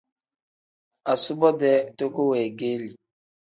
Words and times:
Asubo-dee 1.11 1.81
toko 1.97 2.21
weegeeli. 2.31 2.89